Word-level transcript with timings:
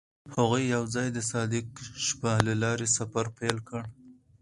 هغوی 0.35 0.63
یوځای 0.75 1.07
د 1.13 1.19
صادق 1.31 1.65
شپه 2.05 2.31
له 2.47 2.53
لارې 2.63 2.87
سفر 2.97 3.25
پیل 3.37 3.57
کړ. 3.67 3.83